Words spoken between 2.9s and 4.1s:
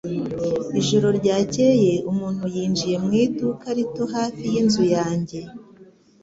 mu iduka rito